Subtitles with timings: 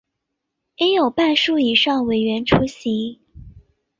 [0.77, 3.21] 应有半数以上委员出席